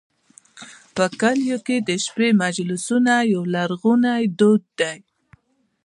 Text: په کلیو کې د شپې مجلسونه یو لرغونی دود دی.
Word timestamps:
په 0.95 1.05
کلیو 1.19 1.57
کې 1.67 1.77
د 1.87 1.89
شپې 2.05 2.29
مجلسونه 2.43 3.13
یو 3.33 3.41
لرغونی 3.55 4.23
دود 4.39 4.63
دی. 4.79 4.97